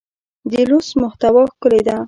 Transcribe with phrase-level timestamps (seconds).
[0.51, 1.95] د لوست محتوا ښکلې ده.